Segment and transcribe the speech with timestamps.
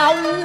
[0.00, 0.39] Anh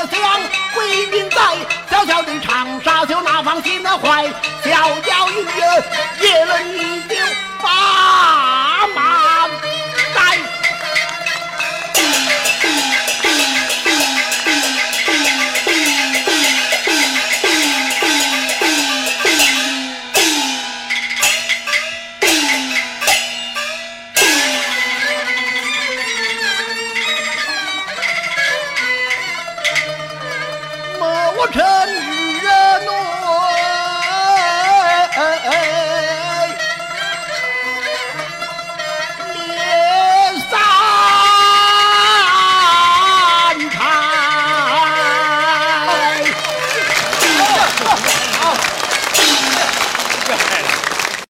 [0.00, 0.40] 的乡，
[0.76, 1.36] 为在，
[1.90, 4.26] 小小的长沙就那方心的怀，
[4.64, 4.70] 小
[5.02, 5.84] 小一人。